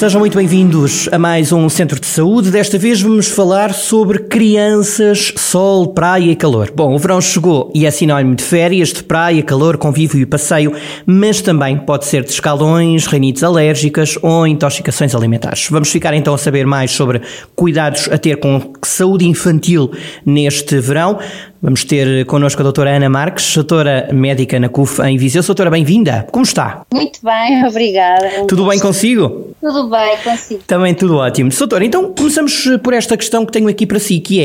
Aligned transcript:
Sejam 0.00 0.18
muito 0.18 0.38
bem-vindos 0.38 1.10
a 1.12 1.18
mais 1.18 1.52
um 1.52 1.68
Centro 1.68 2.00
de 2.00 2.06
Saúde. 2.06 2.50
Desta 2.50 2.78
vez 2.78 3.02
vamos 3.02 3.28
falar 3.28 3.74
sobre 3.74 4.20
crianças, 4.20 5.30
sol, 5.36 5.88
praia 5.88 6.30
e 6.30 6.34
calor. 6.34 6.72
Bom, 6.74 6.94
o 6.94 6.98
verão 6.98 7.20
chegou 7.20 7.70
e 7.74 7.84
é 7.84 7.90
sinónimo 7.90 8.34
de 8.34 8.42
férias, 8.42 8.94
de 8.94 9.02
praia, 9.02 9.42
calor, 9.42 9.76
convívio 9.76 10.18
e 10.18 10.24
passeio, 10.24 10.74
mas 11.04 11.42
também 11.42 11.76
pode 11.76 12.06
ser 12.06 12.24
de 12.24 12.30
escalões, 12.30 13.04
renites 13.04 13.42
alérgicas 13.42 14.16
ou 14.22 14.46
intoxicações 14.46 15.14
alimentares. 15.14 15.68
Vamos 15.70 15.90
ficar 15.90 16.14
então 16.14 16.32
a 16.32 16.38
saber 16.38 16.64
mais 16.64 16.92
sobre 16.92 17.20
cuidados 17.54 18.08
a 18.10 18.16
ter 18.16 18.36
com 18.36 18.72
saúde 18.82 19.28
infantil 19.28 19.90
neste 20.24 20.80
verão. 20.80 21.18
Vamos 21.62 21.84
ter 21.84 22.24
connosco 22.24 22.62
a 22.62 22.64
doutora 22.64 22.96
Ana 22.96 23.10
Marques, 23.10 23.54
doutora 23.54 24.08
médica 24.14 24.58
na 24.58 24.70
CUF 24.70 25.02
em 25.02 25.18
Viseu. 25.18 25.42
Doutora, 25.42 25.68
bem-vinda. 25.68 26.26
Como 26.32 26.42
está? 26.42 26.86
Muito 26.90 27.20
bem, 27.22 27.62
obrigada. 27.68 28.46
Tudo 28.48 28.66
bem 28.66 28.78
consigo? 28.78 29.54
Tudo 29.60 29.90
bem, 29.90 30.16
consigo. 30.24 30.62
Também 30.66 30.94
tudo 30.94 31.16
ótimo. 31.16 31.50
Doutora, 31.50 31.84
então 31.84 32.14
começamos 32.14 32.66
por 32.82 32.94
esta 32.94 33.14
questão 33.14 33.44
que 33.44 33.52
tenho 33.52 33.68
aqui 33.68 33.84
para 33.84 33.98
si, 33.98 34.20
que 34.20 34.40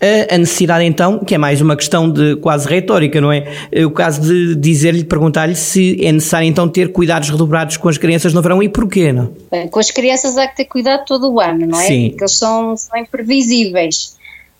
é 0.00 0.34
a 0.34 0.36
necessidade 0.36 0.84
então, 0.84 1.20
que 1.20 1.32
é 1.32 1.38
mais 1.38 1.60
uma 1.60 1.76
questão 1.76 2.10
de 2.10 2.34
quase 2.36 2.68
retórica, 2.68 3.20
não 3.20 3.30
é? 3.30 3.46
O 3.86 3.90
caso 3.92 4.20
de 4.20 4.56
dizer-lhe, 4.56 5.04
perguntar-lhe 5.04 5.54
se 5.54 6.04
é 6.04 6.10
necessário 6.10 6.48
então 6.48 6.68
ter 6.68 6.90
cuidados 6.90 7.30
redobrados 7.30 7.76
com 7.76 7.88
as 7.88 7.96
crianças 7.98 8.34
no 8.34 8.42
verão 8.42 8.60
e 8.60 8.68
porquê, 8.68 9.12
não? 9.12 9.30
Bem, 9.48 9.68
com 9.68 9.78
as 9.78 9.92
crianças 9.92 10.36
há 10.36 10.48
que 10.48 10.56
ter 10.56 10.64
cuidado 10.64 11.04
todo 11.06 11.32
o 11.32 11.38
ano, 11.38 11.68
não 11.68 11.78
é? 11.78 11.84
Sim. 11.84 12.08
Porque 12.08 12.24
eles 12.24 12.36
são, 12.36 12.76
são 12.76 12.98
imprevisíveis. 12.98 14.17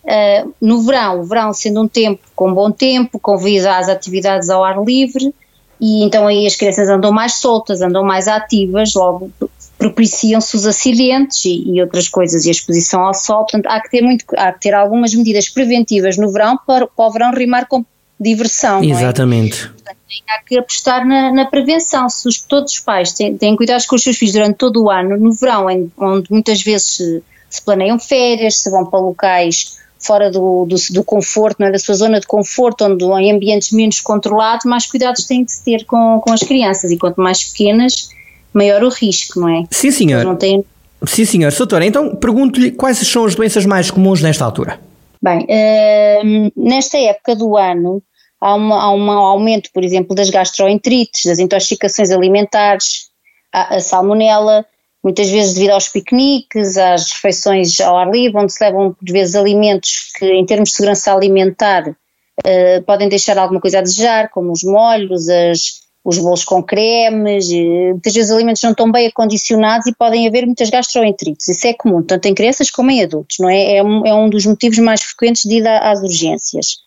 Uh, 0.09 0.53
no 0.59 0.81
verão, 0.81 1.19
o 1.19 1.23
verão 1.23 1.53
sendo 1.53 1.83
um 1.83 1.87
tempo 1.87 2.21
com 2.35 2.51
bom 2.51 2.71
tempo, 2.71 3.19
convida 3.19 3.77
às 3.77 3.87
atividades 3.87 4.49
ao 4.49 4.63
ar 4.63 4.83
livre 4.83 5.31
e 5.79 6.03
então 6.03 6.27
aí 6.27 6.45
as 6.45 6.55
crianças 6.55 6.89
andam 6.89 7.11
mais 7.11 7.35
soltas, 7.35 7.81
andam 7.81 8.03
mais 8.03 8.27
ativas, 8.27 8.93
logo 8.93 9.31
propiciam-se 9.77 10.55
os 10.57 10.65
acidentes 10.65 11.45
e, 11.45 11.75
e, 11.75 11.81
outras 11.81 12.09
coisas 12.09 12.45
e 12.45 12.49
a 12.49 12.51
exposição 12.51 13.01
ao 13.01 13.13
sol, 13.13 13.43
portanto 13.43 13.67
há 13.67 13.79
que 13.79 13.89
ter, 13.89 14.01
muito, 14.01 14.25
há 14.35 14.51
que 14.51 14.59
ter 14.59 14.73
algumas 14.73 15.13
medidas 15.13 15.47
preventivas 15.47 16.17
no 16.17 16.31
verão 16.31 16.59
para, 16.67 16.85
para 16.85 17.05
o 17.05 17.11
verão 17.11 17.31
rimar 17.31 17.65
com 17.67 17.85
diversão. 18.19 18.83
Exatamente. 18.83 19.63
É? 19.63 19.67
Portanto, 19.67 19.97
há 20.27 20.43
que 20.43 20.57
apostar 20.57 21.07
na, 21.07 21.31
na 21.31 21.45
prevenção. 21.45 22.09
Se 22.09 22.27
os, 22.27 22.39
todos 22.39 22.73
os 22.73 22.79
pais 22.79 23.13
têm, 23.13 23.37
têm 23.37 23.55
cuidados 23.55 23.85
com 23.85 23.95
os 23.95 24.03
seus 24.03 24.17
filhos 24.17 24.33
durante 24.33 24.57
todo 24.57 24.83
o 24.83 24.89
ano, 24.89 25.15
no 25.17 25.31
verão, 25.31 25.69
em, 25.69 25.89
onde 25.97 26.29
muitas 26.29 26.61
vezes 26.61 26.87
se, 26.97 27.23
se 27.49 27.61
planeiam 27.63 27.97
férias, 27.97 28.57
se 28.57 28.69
vão 28.69 28.85
para 28.85 28.99
locais 28.99 29.78
fora 29.99 30.31
do, 30.31 30.65
do, 30.65 30.75
do, 30.91 31.03
conforto, 31.03 31.57
não 31.59 31.67
é? 31.67 31.71
da 31.71 31.79
sua 31.79 31.95
zona 31.95 32.19
de 32.19 32.27
conforto, 32.27 32.85
onde 32.85 33.03
em 33.03 33.31
ambientes 33.31 33.71
menos 33.71 33.99
controlados, 33.99 34.65
mais 34.65 34.85
cuidados 34.85 35.25
têm 35.25 35.43
de 35.43 35.51
se 35.51 35.63
ter 35.63 35.85
com, 35.85 36.21
com 36.23 36.31
as 36.31 36.41
crianças 36.41 36.91
e 36.91 36.97
quanto 36.97 37.21
mais 37.21 37.43
pequenas, 37.43 38.09
maior 38.53 38.83
o 38.83 38.89
risco, 38.89 39.39
não 39.39 39.49
é? 39.49 39.63
Sim, 39.69 39.91
senhor. 39.91 40.23
Não 40.23 40.35
têm... 40.35 40.63
Sim, 41.05 41.25
senhor. 41.25 41.53
Doutora, 41.53 41.85
então 41.85 42.15
pergunto-lhe 42.15 42.71
quais 42.71 42.97
são 42.97 43.25
as 43.25 43.35
doenças 43.35 43.65
mais 43.65 43.91
comuns 43.91 44.21
nesta 44.21 44.45
altura? 44.45 44.79
Bem, 45.21 45.45
uh, 45.45 46.51
nesta 46.55 46.97
época 46.97 47.35
do 47.35 47.57
ano 47.57 48.01
há, 48.39 48.55
uma, 48.55 48.81
há 48.81 48.91
um 48.91 49.11
aumento, 49.11 49.69
por 49.73 49.83
exemplo, 49.83 50.15
das 50.15 50.29
gastroenterites, 50.29 51.25
das 51.25 51.39
intoxicações 51.39 52.11
alimentares, 52.11 53.09
a, 53.53 53.75
a 53.75 53.79
salmonela, 53.79 54.65
muitas 55.03 55.29
vezes 55.29 55.53
devido 55.53 55.71
aos 55.71 55.87
piqueniques, 55.87 56.77
às 56.77 57.11
refeições 57.11 57.79
ao 57.79 57.97
ar 57.97 58.09
livre, 58.09 58.37
onde 58.37 58.53
se 58.53 58.63
levam 58.63 58.93
por 58.93 59.11
vezes 59.11 59.35
alimentos 59.35 60.11
que 60.17 60.25
em 60.25 60.45
termos 60.45 60.69
de 60.69 60.75
segurança 60.75 61.13
alimentar 61.13 61.87
uh, 61.89 62.83
podem 62.85 63.07
deixar 63.07 63.37
alguma 63.37 63.61
coisa 63.61 63.79
a 63.79 63.81
desejar, 63.81 64.29
como 64.29 64.51
os 64.51 64.63
molhos, 64.63 65.29
as, 65.29 65.81
os 66.03 66.17
bolos 66.17 66.43
com 66.43 66.61
cremes, 66.61 67.49
muitas 67.49 68.13
vezes 68.13 68.29
os 68.29 68.35
alimentos 68.35 68.61
não 68.63 68.71
estão 68.71 68.91
bem 68.91 69.07
acondicionados 69.07 69.87
e 69.87 69.95
podem 69.95 70.27
haver 70.27 70.45
muitas 70.45 70.69
gastroenterites, 70.69 71.47
isso 71.47 71.67
é 71.67 71.73
comum, 71.73 72.03
tanto 72.03 72.27
em 72.27 72.33
crianças 72.33 72.69
como 72.69 72.91
em 72.91 73.03
adultos, 73.03 73.37
não 73.39 73.49
é? 73.49 73.77
É 73.77 73.83
um, 73.83 74.05
é 74.05 74.13
um 74.13 74.29
dos 74.29 74.45
motivos 74.45 74.79
mais 74.79 75.01
frequentes 75.01 75.43
de 75.43 75.57
ida 75.57 75.77
às 75.79 76.01
urgências. 76.01 76.79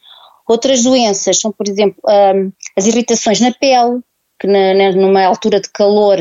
Outras 0.46 0.82
doenças 0.82 1.40
são, 1.40 1.52
por 1.52 1.68
exemplo, 1.68 1.96
um, 2.06 2.52
as 2.76 2.86
irritações 2.86 3.40
na 3.40 3.52
pele, 3.52 4.00
que 4.40 4.46
na, 4.46 4.74
na, 4.74 4.92
numa 4.92 5.24
altura 5.24 5.60
de 5.60 5.70
calor 5.70 6.18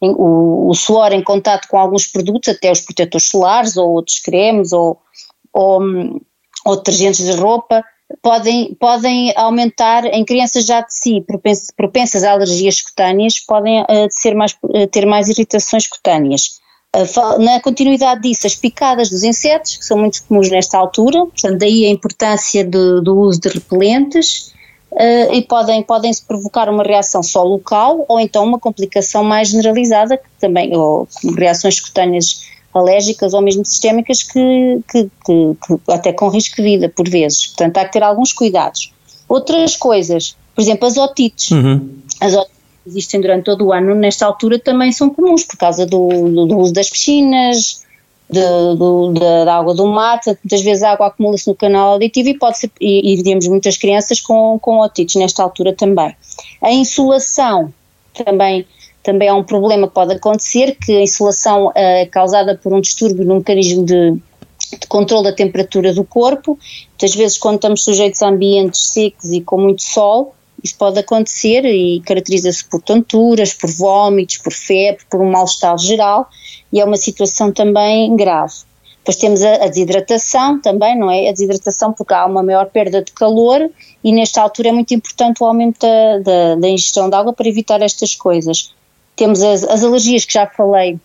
o, 0.00 0.68
o 0.70 0.74
suor 0.74 1.12
em 1.12 1.22
contato 1.22 1.68
com 1.68 1.78
alguns 1.78 2.06
produtos, 2.06 2.48
até 2.48 2.70
os 2.70 2.80
protetores 2.80 3.28
solares 3.28 3.76
ou 3.76 3.90
outros 3.90 4.20
cremes 4.20 4.72
ou, 4.72 4.98
ou, 5.52 5.80
ou 6.64 6.76
detergentes 6.76 7.24
de 7.24 7.32
roupa, 7.32 7.84
podem, 8.22 8.74
podem 8.74 9.32
aumentar 9.36 10.04
em 10.06 10.24
crianças 10.24 10.66
já 10.66 10.80
de 10.80 10.94
si 10.94 11.20
propensas, 11.20 11.70
propensas 11.76 12.24
a 12.24 12.32
alergias 12.32 12.80
cutâneas, 12.80 13.40
podem 13.40 13.82
uh, 13.82 14.08
ser 14.10 14.34
mais, 14.34 14.56
uh, 14.62 14.86
ter 14.86 15.06
mais 15.06 15.28
irritações 15.28 15.86
cutâneas. 15.86 16.58
Na 17.38 17.60
continuidade 17.60 18.22
disso, 18.22 18.46
as 18.46 18.54
picadas 18.54 19.10
dos 19.10 19.22
insetos, 19.22 19.76
que 19.76 19.84
são 19.84 19.98
muito 19.98 20.24
comuns 20.24 20.50
nesta 20.50 20.78
altura, 20.78 21.18
portanto, 21.26 21.58
daí 21.58 21.84
a 21.84 21.90
importância 21.90 22.64
do 22.64 23.20
uso 23.20 23.38
de 23.42 23.50
repelentes 23.50 24.54
uh, 24.92 25.32
e 25.32 25.42
podem, 25.42 25.82
podem 25.82 26.12
-se 26.12 26.22
provocar 26.22 26.68
uma 26.68 26.82
reação 26.82 27.22
só 27.22 27.42
local 27.42 28.04
ou 28.08 28.18
então 28.20 28.44
uma 28.44 28.58
complicação 28.58 29.22
mais 29.24 29.48
generalizada, 29.48 30.16
que 30.16 30.28
também, 30.40 30.76
ou 30.76 31.08
reações 31.36 31.80
cutâneas 31.80 32.46
alérgicas 32.72 33.34
ou 33.34 33.40
mesmo 33.40 33.64
sistémicas 33.64 34.22
que, 34.22 34.80
que, 34.90 35.04
que, 35.24 35.56
que, 35.66 35.92
até 35.92 36.12
com 36.12 36.28
risco 36.28 36.56
de 36.56 36.62
vida 36.62 36.88
por 36.88 37.08
vezes. 37.08 37.48
Portanto, 37.48 37.78
há 37.78 37.84
que 37.84 37.92
ter 37.92 38.02
alguns 38.02 38.32
cuidados. 38.32 38.92
Outras 39.28 39.76
coisas, 39.76 40.36
por 40.54 40.62
exemplo, 40.62 40.86
as 40.86 40.96
otites. 40.96 41.50
Uhum. 41.50 41.88
As 42.20 42.34
otites 42.34 42.58
existem 42.86 43.20
durante 43.20 43.44
todo 43.44 43.66
o 43.66 43.72
ano, 43.72 43.94
nesta 43.94 44.24
altura 44.24 44.58
também 44.58 44.92
são 44.92 45.10
comuns 45.10 45.44
por 45.44 45.56
causa 45.58 45.84
do, 45.84 46.08
do, 46.08 46.46
do 46.46 46.58
uso 46.58 46.72
das 46.72 46.88
piscinas, 46.88 47.84
de, 48.30 49.44
da, 49.44 49.56
água 49.56 49.74
do 49.74 49.86
mar, 49.86 50.20
muitas 50.26 50.62
vezes 50.62 50.82
a 50.82 50.92
água 50.92 51.06
acumula-se 51.06 51.48
no 51.48 51.54
canal 51.54 51.92
auditivo 51.92 52.28
e 52.28 52.38
pode 52.38 52.58
ser, 52.58 52.70
e, 52.80 53.12
e 53.12 53.22
vemos 53.22 53.46
muitas 53.48 53.76
crianças 53.76 54.20
com, 54.20 54.58
com 54.58 54.80
otites 54.80 55.16
nesta 55.16 55.42
altura 55.42 55.72
também. 55.72 56.14
A 56.62 56.70
insolação 56.70 57.72
também, 58.12 58.66
também 59.02 59.28
é 59.28 59.32
um 59.32 59.42
problema 59.42 59.88
que 59.88 59.94
pode 59.94 60.14
acontecer, 60.14 60.76
que 60.76 60.96
a 60.96 61.02
insolação 61.02 61.72
é 61.74 62.04
causada 62.06 62.54
por 62.54 62.72
um 62.72 62.80
distúrbio 62.80 63.24
no 63.24 63.36
mecanismo 63.36 63.84
de, 63.84 64.12
de 64.12 64.86
controle 64.88 65.24
da 65.24 65.32
temperatura 65.32 65.94
do 65.94 66.04
corpo, 66.04 66.58
muitas 66.90 67.14
vezes 67.14 67.38
quando 67.38 67.56
estamos 67.56 67.82
sujeitos 67.82 68.22
a 68.22 68.28
ambientes 68.28 68.88
secos 68.88 69.30
e 69.32 69.40
com 69.40 69.58
muito 69.58 69.82
sol, 69.82 70.34
isso 70.62 70.76
pode 70.76 70.98
acontecer 70.98 71.64
e 71.64 72.00
caracteriza-se 72.00 72.64
por 72.64 72.82
tonturas, 72.82 73.54
por 73.54 73.70
vômitos, 73.70 74.38
por 74.38 74.52
febre, 74.52 75.04
por 75.10 75.20
um 75.20 75.30
mal-estar 75.30 75.76
geral 75.78 76.28
e 76.72 76.80
é 76.80 76.84
uma 76.84 76.96
situação 76.96 77.52
também 77.52 78.14
grave. 78.16 78.54
Depois 78.98 79.16
temos 79.16 79.42
a, 79.42 79.64
a, 79.64 79.68
desidratação 79.68 80.60
também, 80.60 80.98
não 80.98 81.10
é? 81.10 81.28
A 81.28 81.32
desidratação 81.32 81.92
porque 81.92 82.12
há 82.12 82.26
uma 82.26 82.42
maior 82.42 82.66
perda 82.66 83.02
de 83.02 83.12
calor 83.12 83.70
e 84.04 84.12
nesta 84.12 84.42
altura 84.42 84.68
é 84.68 84.72
muito 84.72 84.92
importante 84.92 85.42
o 85.42 85.46
aumento 85.46 85.78
da, 85.80 86.18
da, 86.18 86.54
da 86.56 86.68
ingestão 86.68 87.08
de 87.08 87.16
água 87.16 87.32
para 87.32 87.48
evitar 87.48 87.80
estas 87.80 88.14
coisas. 88.14 88.74
Temos 89.16 89.42
as, 89.42 89.64
as 89.64 89.82
alergias 89.82 90.24
que 90.24 90.34
já 90.34 90.46
falei, 90.46 90.98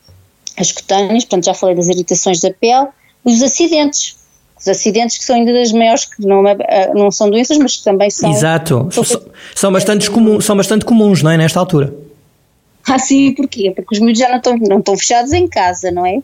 as 0.57 0.71
cutâneas, 0.71 1.23
portanto 1.23 1.45
já 1.45 1.53
falei 1.53 1.75
das 1.75 1.87
irritações 1.87 2.41
da 2.41 2.51
pele, 2.51 2.87
os 3.23 3.41
acidentes, 3.41 4.17
os 4.63 4.67
acidentes 4.69 5.17
que 5.17 5.25
são 5.25 5.35
ainda 5.35 5.51
das 5.51 5.73
maiores, 5.73 6.05
que 6.05 6.25
não, 6.25 6.47
é, 6.47 6.93
não 6.93 7.11
são 7.11 7.29
doenças, 7.29 7.57
mas 7.57 7.75
que 7.75 7.83
também 7.83 8.09
são. 8.09 8.31
Exato, 8.31 8.87
são, 8.91 9.03
são, 9.53 9.71
bastante, 9.71 10.09
comum, 10.09 10.39
são 10.39 10.55
bastante 10.55 10.85
comuns, 10.85 11.21
não 11.21 11.31
é? 11.31 11.37
Nesta 11.37 11.59
altura. 11.59 11.93
Ah, 12.87 12.97
sim, 12.97 13.33
porquê? 13.33 13.71
Porque 13.75 13.95
os 13.95 13.99
miúdos 13.99 14.19
já 14.19 14.29
não 14.29 14.37
estão, 14.37 14.57
não 14.57 14.79
estão 14.79 14.97
fechados 14.97 15.33
em 15.33 15.47
casa, 15.47 15.91
não 15.91 16.05
é? 16.05 16.17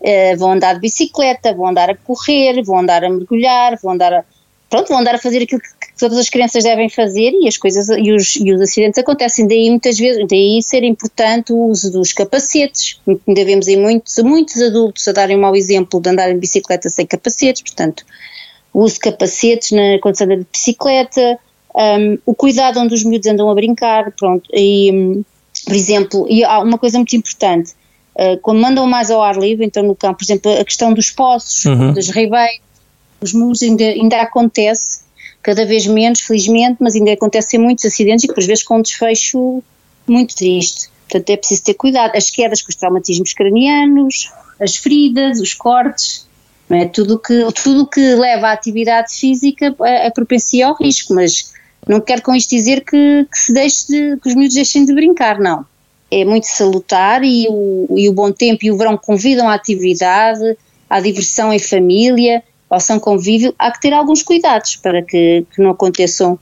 Uh, 0.00 0.36
vão 0.38 0.52
andar 0.52 0.74
de 0.74 0.80
bicicleta, 0.80 1.52
vão 1.54 1.66
andar 1.66 1.90
a 1.90 1.96
correr, 1.96 2.62
vão 2.62 2.78
andar 2.78 3.04
a 3.04 3.10
mergulhar, 3.10 3.76
vão 3.82 3.92
andar 3.92 4.12
a, 4.12 4.24
pronto, 4.72 4.88
vão 4.88 5.00
andar 5.00 5.14
a 5.14 5.18
fazer 5.18 5.42
aquilo 5.42 5.60
que, 5.60 5.68
que 5.68 5.98
todas 5.98 6.16
as 6.16 6.30
crianças 6.30 6.64
devem 6.64 6.88
fazer 6.88 7.32
e 7.32 7.46
as 7.46 7.58
coisas 7.58 7.90
e 7.90 8.10
os, 8.10 8.36
e 8.36 8.54
os 8.54 8.60
acidentes 8.62 8.98
acontecem. 8.98 9.46
Daí 9.46 9.68
muitas 9.68 9.98
vezes, 9.98 10.26
daí 10.26 10.62
ser 10.62 10.82
importante 10.82 11.52
o 11.52 11.66
uso 11.66 11.92
dos 11.92 12.14
capacetes. 12.14 12.98
Ainda 13.06 13.44
vemos 13.44 13.68
em 13.68 13.76
muitos, 13.76 14.16
muitos 14.24 14.62
adultos 14.62 15.06
a 15.06 15.12
darem 15.12 15.36
um 15.36 15.40
mau 15.42 15.54
exemplo 15.54 16.00
de 16.00 16.08
andar 16.08 16.30
em 16.30 16.38
bicicleta 16.38 16.88
sem 16.88 17.04
capacetes, 17.04 17.60
portanto, 17.60 18.02
o 18.72 18.80
uso 18.80 18.94
de 18.94 19.00
capacetes 19.00 19.72
na, 19.72 19.98
quando 20.00 20.16
se 20.16 20.24
anda 20.24 20.38
de 20.38 20.46
bicicleta, 20.50 21.38
um, 21.74 22.18
o 22.24 22.34
cuidado 22.34 22.80
onde 22.80 22.94
os 22.94 23.04
miúdos 23.04 23.28
andam 23.28 23.50
a 23.50 23.54
brincar, 23.54 24.10
pronto, 24.12 24.48
e 24.54 24.90
um, 24.90 25.22
por 25.66 25.74
exemplo, 25.74 26.26
e 26.30 26.42
há 26.44 26.60
uma 26.60 26.78
coisa 26.78 26.96
muito 26.96 27.14
importante, 27.14 27.72
uh, 28.16 28.38
quando 28.40 28.58
mandam 28.58 28.86
mais 28.86 29.10
ao 29.10 29.20
ar 29.20 29.36
livre, 29.36 29.66
então 29.66 29.82
no 29.82 29.94
campo, 29.94 30.20
por 30.20 30.24
exemplo, 30.24 30.50
a 30.50 30.64
questão 30.64 30.94
dos 30.94 31.10
poços, 31.10 31.66
uhum. 31.66 31.92
das 31.92 32.08
ribeiras, 32.08 32.71
os 33.22 33.32
muros 33.32 33.62
ainda, 33.62 33.84
ainda 33.84 34.20
acontece, 34.20 35.00
cada 35.42 35.64
vez 35.64 35.86
menos, 35.86 36.20
felizmente, 36.20 36.76
mas 36.80 36.94
ainda 36.94 37.12
acontecem 37.12 37.58
muitos 37.58 37.84
acidentes 37.84 38.24
e 38.24 38.28
por 38.28 38.44
vezes 38.44 38.62
com 38.62 38.78
um 38.78 38.82
desfecho 38.82 39.62
muito 40.06 40.34
triste. 40.36 40.90
Portanto, 41.08 41.30
é 41.30 41.36
preciso 41.36 41.64
ter 41.64 41.74
cuidado. 41.74 42.16
As 42.16 42.30
quedas 42.30 42.62
com 42.62 42.70
os 42.70 42.76
traumatismos 42.76 43.34
cranianos, 43.34 44.30
as 44.60 44.76
feridas, 44.76 45.40
os 45.40 45.52
cortes, 45.52 46.26
não 46.68 46.78
é? 46.78 46.86
tudo 46.86 47.18
que, 47.18 47.46
tudo 47.62 47.86
que 47.86 48.14
leva 48.14 48.48
à 48.48 48.52
atividade 48.52 49.12
física 49.12 49.74
é, 49.82 50.06
é 50.06 50.10
propensia 50.10 50.68
ao 50.68 50.74
risco, 50.74 51.14
mas 51.14 51.52
não 51.86 52.00
quero 52.00 52.22
com 52.22 52.34
isto 52.34 52.50
dizer 52.50 52.82
que, 52.84 53.26
que 53.30 53.38
se 53.38 53.52
deixe 53.52 53.86
de, 53.88 54.16
que 54.18 54.28
os 54.28 54.34
miúdos 54.34 54.54
deixem 54.54 54.84
de 54.84 54.94
brincar, 54.94 55.38
não. 55.38 55.66
É 56.10 56.24
muito 56.24 56.44
salutar 56.44 57.24
e 57.24 57.46
o, 57.48 57.94
e 57.96 58.08
o 58.08 58.12
bom 58.12 58.30
tempo 58.30 58.64
e 58.64 58.70
o 58.70 58.76
verão 58.76 58.96
convidam 58.96 59.48
à 59.48 59.54
atividade, 59.54 60.56
à 60.88 61.00
diversão 61.00 61.52
em 61.52 61.58
família, 61.58 62.42
ao 62.72 62.80
são 62.80 62.98
convívio. 62.98 63.54
Há 63.58 63.70
que 63.70 63.80
ter 63.82 63.92
alguns 63.92 64.22
cuidados 64.22 64.76
para 64.76 65.02
que, 65.02 65.44
que 65.54 65.62
não 65.62 65.70
aconteçam 65.70 66.38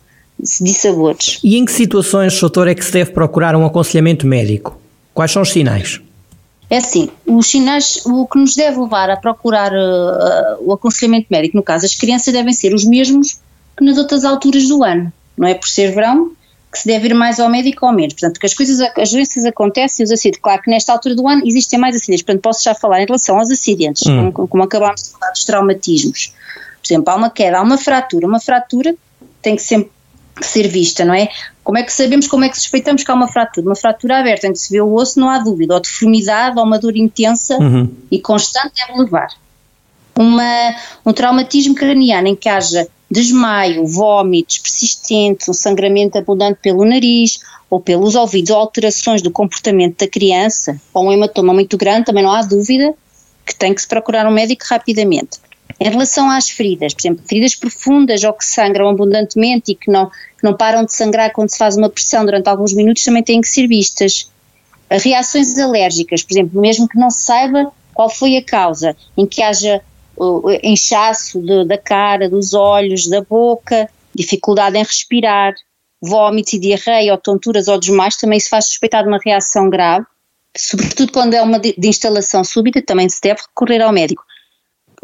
dissabores. 0.61 1.41
E 1.43 1.57
em 1.57 1.65
que 1.65 1.73
situações, 1.73 2.39
doutor, 2.39 2.69
é 2.69 2.75
que 2.75 2.85
se 2.85 2.93
deve 2.93 3.11
procurar 3.11 3.57
um 3.57 3.67
aconselhamento 3.67 4.27
médico? 4.27 4.81
Quais 5.13 5.33
são 5.33 5.43
os 5.43 5.51
sinais? 5.51 6.01
É 6.71 6.77
assim, 6.77 7.11
os 7.27 7.49
sinais, 7.49 8.01
o 8.07 8.27
que 8.27 8.39
nos 8.39 8.55
deve 8.55 8.79
levar 8.79 9.11
a 9.11 9.17
procurar 9.17 9.73
uh, 9.73 10.57
o 10.61 10.73
aconselhamento 10.73 11.27
médico, 11.29 11.57
no 11.57 11.65
caso, 11.65 11.85
as 11.85 11.97
crianças 11.97 12.33
devem 12.33 12.53
ser 12.53 12.73
os 12.73 12.85
mesmos 12.85 13.41
que 13.77 13.85
nas 13.85 13.99
outras 13.99 14.25
alturas 14.25 14.69
do 14.69 14.85
ano, 14.85 15.13
não 15.37 15.49
é 15.49 15.55
por 15.55 15.69
ser 15.69 15.93
verão 15.93 16.31
que 16.71 16.79
se 16.79 16.87
deve 16.87 17.09
ir 17.09 17.15
mais 17.15 17.41
ao 17.41 17.49
médico 17.49 17.85
ou 17.85 17.93
menos, 17.93 18.15
portanto, 18.15 18.39
que 18.39 18.47
as 18.47 18.55
coisas, 18.55 18.81
as 18.81 19.11
doenças 19.11 19.45
acontecem 19.45 20.03
e 20.03 20.05
os 20.05 20.13
acidentes, 20.13 20.41
claro 20.41 20.63
que 20.63 20.71
nesta 20.71 20.93
altura 20.93 21.17
do 21.17 21.27
ano 21.27 21.43
existem 21.45 21.79
mais 21.79 21.97
acidentes, 21.97 22.25
portanto 22.25 22.43
posso 22.43 22.63
já 22.63 22.75
falar 22.75 23.03
em 23.03 23.07
relação 23.07 23.39
aos 23.39 23.51
acidentes, 23.51 24.07
hum. 24.07 24.31
como, 24.31 24.49
como 24.49 24.63
acabámos 24.63 25.03
de 25.03 25.11
falar 25.11 25.33
dos 25.33 25.45
traumatismos, 25.45 26.33
por 26.81 26.87
exemplo, 26.87 27.13
há 27.13 27.17
uma 27.17 27.31
queda, 27.31 27.59
há 27.59 27.63
uma 27.63 27.77
fratura, 27.77 28.27
uma 28.27 28.41
fratura 28.41 28.95
tem 29.43 29.57
que 29.57 29.63
sempre 29.63 29.91
ser 30.41 30.69
vista, 30.69 31.05
não 31.05 31.15
é? 31.15 31.29
Como 31.63 31.77
é 31.77 31.83
que 31.83 31.93
sabemos, 31.93 32.27
como 32.27 32.45
é 32.45 32.49
que 32.49 32.57
suspeitamos 32.57 33.05
que 33.05 33.11
há 33.11 33.15
uma 33.15 33.29
fratura? 33.29 33.67
Uma 33.67 33.77
fratura 33.77 34.19
aberta, 34.19 34.47
em 34.47 34.53
que 34.53 34.59
se 34.59 34.73
vê 34.73 34.81
o 34.81 34.93
osso, 34.95 35.21
não 35.21 35.29
há 35.29 35.39
dúvida, 35.39 35.75
ou 35.75 35.81
deformidade, 35.81 36.59
ou 36.59 36.65
uma 36.65 36.79
dor 36.79 36.97
intensa 36.97 37.57
uhum. 37.59 37.89
e 38.11 38.19
constante 38.21 38.73
deve 38.75 39.01
levar. 39.01 39.29
Uma, 40.19 40.75
um 41.05 41.13
traumatismo 41.13 41.75
craniano 41.75 42.29
em 42.29 42.37
que 42.37 42.49
haja 42.49 42.89
desmaio, 43.11 43.87
vômitos 43.87 44.59
persistentes, 44.59 45.49
um 45.49 45.53
sangramento 45.53 46.17
abundante 46.17 46.61
pelo 46.63 46.85
nariz 46.85 47.41
ou 47.69 47.81
pelos 47.81 48.15
ouvidos, 48.15 48.51
ou 48.51 48.59
alterações 48.59 49.23
do 49.23 49.31
comportamento 49.31 49.99
da 49.99 50.09
criança, 50.09 50.81
ou 50.93 51.07
um 51.07 51.13
hematoma 51.13 51.53
muito 51.53 51.77
grande, 51.77 52.07
também 52.07 52.23
não 52.23 52.33
há 52.33 52.43
dúvida 52.43 52.95
que 53.45 53.55
tem 53.55 53.75
que 53.75 53.83
se 53.83 53.89
procurar 53.89 54.27
um 54.27 54.33
médico 54.33 54.65
rapidamente. 54.69 55.39
Em 55.79 55.89
relação 55.89 56.31
às 56.31 56.51
feridas, 56.51 56.93
por 56.93 57.01
exemplo, 57.01 57.25
feridas 57.27 57.55
profundas 57.55 58.23
ou 58.23 58.33
que 58.33 58.45
sangram 58.45 58.89
abundantemente 58.89 59.73
e 59.73 59.75
que 59.75 59.91
não, 59.91 60.07
que 60.11 60.45
não 60.45 60.55
param 60.55 60.85
de 60.85 60.93
sangrar 60.93 61.33
quando 61.33 61.49
se 61.49 61.59
faz 61.59 61.77
uma 61.77 61.89
pressão 61.89 62.25
durante 62.25 62.49
alguns 62.49 62.73
minutos, 62.75 63.05
também 63.05 63.23
têm 63.23 63.41
que 63.41 63.49
ser 63.49 63.67
vistas. 63.67 64.31
Reações 64.91 65.59
alérgicas, 65.59 66.23
por 66.23 66.33
exemplo, 66.33 66.61
mesmo 66.61 66.89
que 66.89 66.99
não 66.99 67.11
se 67.11 67.23
saiba 67.23 67.73
qual 67.95 68.11
foi 68.11 68.37
a 68.37 68.45
causa, 68.45 68.97
em 69.17 69.27
que 69.27 69.43
haja 69.43 69.81
inchaço 70.63 71.41
de, 71.41 71.65
da 71.65 71.79
cara, 71.79 72.29
dos 72.29 72.55
olhos, 72.55 73.09
da 73.09 73.23
boca, 73.23 73.89
dificuldade 74.15 74.77
em 74.77 74.83
respirar, 74.83 75.55
vômitos 76.01 76.53
e 76.55 76.59
diarreia 76.59 77.13
ou 77.13 77.19
tonturas 77.19 77.69
ou 77.69 77.79
desmaios, 77.79 78.17
também 78.17 78.41
se 78.41 78.49
faz 78.49 78.67
suspeitar 78.67 79.03
de 79.03 79.09
uma 79.09 79.19
reação 79.25 79.69
grave, 79.71 80.07
sobretudo 80.57 81.13
quando 81.13 81.35
é 81.35 81.43
uma 81.43 81.59
de, 81.59 81.75
de 81.77 81.89
instalação 81.89 82.43
súbita, 82.43 82.83
também 82.83 83.09
se 83.09 83.21
deve 83.21 83.41
recorrer 83.43 83.83
ao 83.83 83.93
médico 83.93 84.23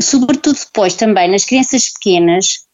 sobretudo 0.00 0.58
depois 0.58 0.94
também 0.94 1.30
nas 1.30 1.44
crianças 1.44 1.88
pequenas, 1.88 2.66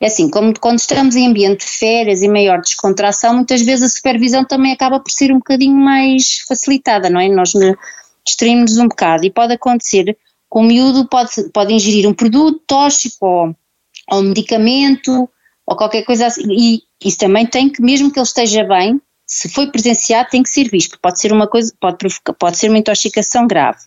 é 0.00 0.06
assim, 0.06 0.30
como 0.30 0.58
quando 0.58 0.78
estamos 0.78 1.14
em 1.14 1.28
ambiente 1.28 1.66
de 1.66 1.70
férias 1.70 2.22
e 2.22 2.28
maior 2.28 2.60
descontração, 2.60 3.34
muitas 3.34 3.60
vezes 3.60 3.84
a 3.84 3.94
supervisão 3.94 4.44
também 4.44 4.72
acaba 4.72 4.98
por 4.98 5.10
ser 5.10 5.30
um 5.30 5.38
bocadinho 5.38 5.76
mais 5.76 6.38
facilitada, 6.48 7.10
não 7.10 7.20
é? 7.20 7.28
Nós 7.28 7.52
distraímos 8.24 8.78
um 8.78 8.88
bocado 8.88 9.26
e 9.26 9.30
pode 9.30 9.52
acontecer 9.52 10.16
que 10.50 10.58
o 10.58 10.62
miúdo 10.62 11.06
pode, 11.08 11.30
pode 11.52 11.72
ingerir 11.72 12.08
um 12.08 12.14
produto 12.14 12.62
tóxico 12.66 13.26
ou, 13.26 13.56
ou 14.10 14.18
um 14.18 14.22
medicamento 14.22 15.28
ou 15.66 15.76
qualquer 15.76 16.02
coisa 16.04 16.26
assim, 16.26 16.42
e 16.50 16.82
isso 17.04 17.18
também 17.18 17.46
tem 17.46 17.68
que, 17.68 17.80
mesmo 17.80 18.10
que 18.10 18.18
ele 18.18 18.26
esteja 18.26 18.64
bem, 18.64 19.00
se 19.26 19.48
foi 19.48 19.70
presenciado 19.70 20.30
tem 20.30 20.42
que 20.42 20.50
ser 20.50 20.68
visto, 20.68 20.98
pode 21.00 21.20
ser 21.20 21.32
uma 21.32 21.46
coisa, 21.46 21.72
pode, 21.80 21.96
provocar, 21.96 22.32
pode 22.32 22.58
ser 22.58 22.68
uma 22.68 22.78
intoxicação 22.78 23.46
grave 23.46 23.78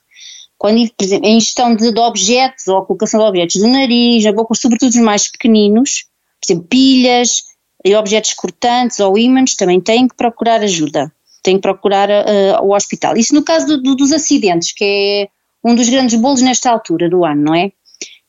quando, 0.63 0.89
por 0.97 1.03
exemplo, 1.03 1.27
a 1.27 1.29
ingestão 1.29 1.75
de, 1.75 1.91
de, 1.91 1.99
objetos 1.99 2.69
ou 2.69 2.77
a 2.77 2.85
colocação 2.85 3.19
de 3.19 3.25
objetos 3.25 3.57
do 3.57 3.67
nariz, 3.67 4.23
na 4.23 4.31
boca, 4.31 4.55
sobretudo 4.55 4.91
os 4.91 4.95
mais 4.95 5.29
pequeninos, 5.29 6.05
por 6.39 6.53
exemplo, 6.53 6.67
pilhas 6.69 7.43
e 7.83 7.93
objetos 7.93 8.33
cortantes 8.33 8.97
ou 9.01 9.17
ímãs, 9.17 9.55
também 9.55 9.81
têm 9.81 10.07
que 10.07 10.15
procurar 10.15 10.61
ajuda, 10.61 11.11
têm 11.41 11.55
que 11.55 11.61
procurar 11.61 12.09
uh, 12.09 12.63
o 12.63 12.73
hospital. 12.73 13.17
Isso 13.17 13.35
no 13.35 13.43
caso 13.43 13.67
do, 13.67 13.81
do, 13.81 13.95
dos 13.97 14.13
acidentes, 14.13 14.71
que 14.71 14.85
é 14.85 15.27
um 15.63 15.75
dos 15.75 15.89
grandes 15.89 16.19
bolos 16.19 16.41
nesta 16.41 16.69
altura 16.69 17.09
do 17.09 17.23
ano, 17.23 17.43
não 17.43 17.55
é? 17.55 17.71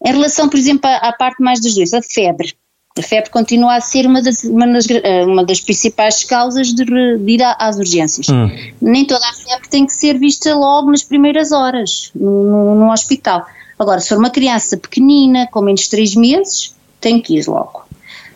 Em 0.04 0.12
relação, 0.12 0.48
por 0.48 0.58
exemplo, 0.58 0.88
à, 0.88 0.96
à 1.08 1.12
parte 1.12 1.42
mais 1.42 1.60
das 1.60 1.74
doenças, 1.74 1.94
a 1.94 2.02
febre. 2.02 2.54
A 2.96 3.02
febre 3.02 3.28
continua 3.30 3.74
a 3.74 3.80
ser 3.80 4.06
uma 4.06 4.22
das, 4.22 4.44
uma 4.44 4.68
das, 4.68 4.88
eh, 4.88 5.24
uma 5.24 5.44
das 5.44 5.60
principais 5.60 6.22
causas 6.22 6.72
de, 6.72 6.84
de 6.84 7.32
ir 7.32 7.42
às 7.42 7.76
urgências. 7.76 8.28
Hum. 8.28 8.48
Nem 8.80 9.04
toda 9.04 9.26
a 9.26 9.32
febre 9.32 9.68
tem 9.68 9.84
que 9.84 9.92
ser 9.92 10.16
vista 10.16 10.54
logo 10.54 10.92
nas 10.92 11.02
primeiras 11.02 11.50
horas 11.50 12.12
no, 12.14 12.76
no, 12.76 12.92
hospital. 12.92 13.44
Agora, 13.76 13.98
se 13.98 14.10
for 14.10 14.18
uma 14.18 14.30
criança 14.30 14.76
pequenina, 14.76 15.48
com 15.48 15.60
menos 15.60 15.80
de 15.80 15.90
3 15.90 16.14
meses, 16.14 16.76
tem 17.00 17.20
que 17.20 17.36
ir 17.36 17.48
logo. 17.48 17.84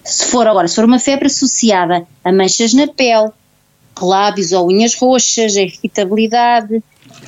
Se 0.02 0.24
for 0.24 0.48
agora, 0.48 0.66
se 0.66 0.74
for 0.74 0.84
uma 0.84 0.98
febre 0.98 1.26
associada 1.26 2.04
a 2.24 2.32
manchas 2.32 2.74
na 2.74 2.88
pele, 2.88 3.30
lábios 4.00 4.50
ou 4.50 4.68
unhas 4.68 4.94
roxas, 4.94 5.56
a 5.56 5.60
irritabilidade, 5.60 6.82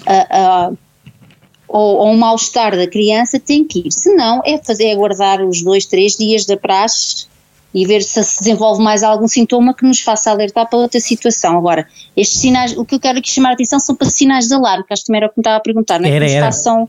a, 0.04 0.66
a 0.66 0.72
ou, 1.72 1.98
ou 1.98 2.10
um 2.10 2.16
mal-estar 2.16 2.76
da 2.76 2.86
criança, 2.86 3.38
tem 3.38 3.64
que 3.64 3.80
ir. 3.86 3.92
Se 3.92 4.12
não, 4.14 4.42
é 4.44 4.58
fazer, 4.58 4.86
é 4.86 4.92
aguardar 4.92 5.42
os 5.42 5.62
dois, 5.62 5.86
três 5.86 6.16
dias 6.16 6.44
da 6.44 6.56
praxe 6.56 7.26
e 7.72 7.86
ver 7.86 8.02
se 8.02 8.22
se 8.24 8.40
desenvolve 8.40 8.82
mais 8.82 9.04
algum 9.04 9.28
sintoma 9.28 9.72
que 9.72 9.84
nos 9.84 10.00
faça 10.00 10.30
alertar 10.30 10.68
para 10.68 10.78
outra 10.78 10.98
situação. 10.98 11.56
Agora, 11.56 11.86
estes 12.16 12.40
sinais, 12.40 12.76
o 12.76 12.84
que 12.84 12.96
eu 12.96 13.00
quero 13.00 13.18
aqui 13.18 13.30
chamar 13.30 13.50
a 13.50 13.52
atenção 13.52 13.78
são 13.78 13.94
para 13.94 14.10
sinais 14.10 14.48
de 14.48 14.54
alarme, 14.54 14.84
que 14.84 14.92
acho 14.92 15.02
que 15.02 15.06
também 15.06 15.18
era 15.18 15.26
o 15.26 15.30
que 15.30 15.38
me 15.38 15.42
estava 15.42 15.56
a 15.56 15.60
perguntar, 15.60 16.00
não 16.00 16.08
é? 16.08 16.10
Era, 16.10 16.26
que 16.26 16.32
nos 16.32 16.40
façam 16.40 16.88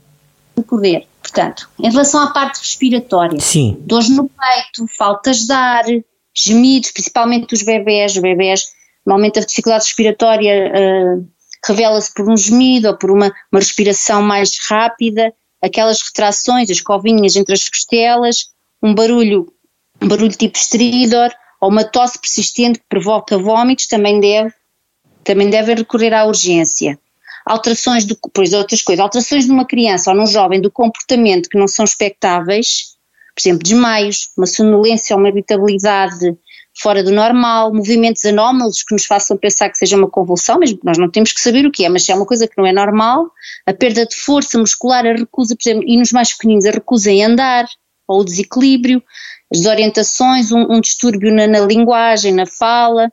decorrer. 0.56 1.06
Portanto, 1.22 1.70
em 1.80 1.90
relação 1.90 2.20
à 2.22 2.32
parte 2.32 2.58
respiratória, 2.58 3.40
Sim. 3.40 3.78
dores 3.82 4.10
no 4.10 4.28
peito, 4.28 4.92
faltas 4.98 5.46
de 5.46 5.54
ar, 5.54 5.86
gemidos, 6.34 6.92
principalmente 6.92 7.48
dos 7.48 7.62
bebés, 7.62 8.16
os 8.16 8.22
bebés, 8.22 8.72
normalmente 9.06 9.38
a 9.38 9.46
dificuldade 9.46 9.86
respiratória 9.86 10.72
uh, 10.74 11.28
revela-se 11.66 12.14
por 12.14 12.30
um 12.30 12.36
gemido 12.36 12.88
ou 12.88 12.98
por 12.98 13.12
uma, 13.12 13.32
uma 13.52 13.60
respiração 13.60 14.22
mais 14.22 14.58
rápida, 14.68 15.34
aquelas 15.62 16.02
retrações, 16.02 16.70
as 16.70 16.82
covinhas 16.82 17.36
entre 17.36 17.54
as 17.54 17.68
costelas, 17.70 18.50
um 18.82 18.96
barulho, 18.96 19.54
um 20.02 20.08
barulho 20.08 20.32
tipo 20.32 20.58
estridor 20.58 21.32
ou 21.60 21.70
uma 21.70 21.84
tosse 21.84 22.20
persistente 22.20 22.80
que 22.80 22.86
provoca 22.90 23.38
vômitos, 23.38 23.86
também 23.86 24.20
deve, 24.20 24.52
também 25.24 25.50
deve 25.50 25.76
recorrer 25.76 26.14
à 26.14 26.26
urgência. 26.26 27.00
Alterações, 27.46 28.06
do, 28.06 28.18
pois 28.34 28.54
outras 28.54 28.82
coisas, 28.82 29.04
alterações 29.04 29.46
de 29.46 29.52
uma 29.52 29.66
criança 29.66 30.12
ou 30.12 30.18
num 30.18 30.26
jovem 30.26 30.60
do 30.60 30.72
comportamento 30.72 31.50
que 31.50 31.58
não 31.58 31.68
são 31.68 31.86
expectáveis, 31.86 32.96
por 33.36 33.42
exemplo, 33.42 33.64
desmaios, 33.64 34.30
uma 34.38 34.48
sonolência 34.48 35.16
ou 35.16 35.20
uma 35.20 35.30
irritabilidade 35.30 36.36
fora 36.78 37.04
do 37.04 37.12
normal, 37.12 37.74
movimentos 37.74 38.26
anómalos 38.26 38.84
que 38.84 38.94
nos 38.94 39.06
façam 39.06 39.38
pensar 39.38 39.70
que 39.70 39.78
seja 39.78 39.98
uma 39.98 40.10
convulsão, 40.10 40.60
que 40.60 40.80
nós 40.84 40.98
não 40.98 41.10
temos 41.10 41.32
que 41.34 41.42
saber 41.42 41.66
o 41.66 41.72
que 41.72 41.86
é, 41.86 41.90
mas 41.90 42.04
se 42.04 42.12
é 42.12 42.16
uma 42.16 42.26
coisa 42.26 42.48
que 42.48 42.58
não 42.58 42.66
é 42.66 42.72
normal, 42.72 43.30
a 43.66 43.74
perda 43.74 44.06
de 44.06 44.16
força 44.16 44.58
muscular, 44.58 45.06
a 45.06 45.14
recusa, 45.14 45.56
por 45.56 45.70
exemplo, 45.70 45.88
e 45.88 45.98
nos 45.98 46.12
mais 46.12 46.34
pequeninos, 46.34 46.66
a 46.66 46.72
recusa 46.72 47.12
em 47.12 47.24
andar, 47.24 47.66
ou 48.08 48.22
o 48.22 48.26
desequilíbrio, 48.26 49.04
as 49.52 49.60
desorientações, 49.60 50.52
um, 50.52 50.66
um 50.70 50.82
distúrbio 50.82 51.34
na, 51.34 51.48
na, 51.48 51.60
linguagem, 51.60 52.34
na 52.34 52.46
fala, 52.46 53.12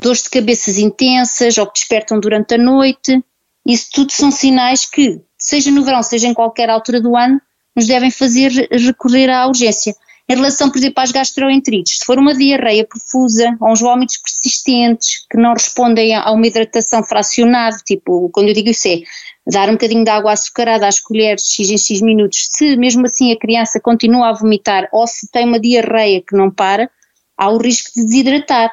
dores 0.00 0.22
de 0.22 0.30
cabeças 0.30 0.78
intensas 0.78 1.56
ou 1.58 1.66
que 1.66 1.74
despertam 1.74 2.20
durante 2.20 2.54
a 2.54 2.58
noite, 2.58 3.22
isso 3.66 3.88
tudo 3.92 4.12
são 4.12 4.30
sinais 4.30 4.86
que, 4.86 5.20
seja 5.36 5.70
no 5.70 5.84
verão, 5.84 6.02
seja 6.02 6.26
em 6.26 6.34
qualquer 6.34 6.70
altura 6.70 7.00
do 7.00 7.16
ano, 7.16 7.40
nos 7.74 7.86
devem 7.86 8.10
fazer 8.10 8.50
recorrer 8.70 9.30
à 9.30 9.46
urgência. 9.46 9.94
Em 10.30 10.34
relação, 10.34 10.68
por 10.68 10.76
exemplo, 10.76 11.02
às 11.02 11.10
gastroenterites, 11.10 12.00
se 12.00 12.04
for 12.04 12.18
uma 12.18 12.34
diarreia 12.34 12.84
profusa 12.84 13.56
ou 13.58 13.72
uns 13.72 13.80
vômitos 13.80 14.18
persistentes 14.18 15.24
que 15.30 15.38
não 15.38 15.54
respondem 15.54 16.14
a 16.14 16.30
uma 16.30 16.46
hidratação 16.46 17.02
fracionada, 17.02 17.78
tipo, 17.78 18.28
quando 18.28 18.48
eu 18.48 18.54
digo 18.54 18.68
isso 18.68 18.88
é 18.88 19.00
dar 19.46 19.70
um 19.70 19.72
bocadinho 19.72 20.04
de 20.04 20.10
água 20.10 20.32
açucarada 20.32 20.86
às 20.86 21.00
colheres 21.00 21.50
x 21.50 21.70
em 21.70 21.78
x 21.78 22.02
minutos, 22.02 22.46
se 22.50 22.76
mesmo 22.76 23.06
assim 23.06 23.32
a 23.32 23.38
criança 23.38 23.80
continua 23.80 24.28
a 24.28 24.32
vomitar 24.34 24.86
ou 24.92 25.06
se 25.06 25.30
tem 25.30 25.46
uma 25.46 25.58
diarreia 25.58 26.20
que 26.20 26.36
não 26.36 26.50
para, 26.50 26.90
há 27.34 27.50
o 27.50 27.56
risco 27.56 27.90
de 27.94 28.04
desidratar. 28.04 28.70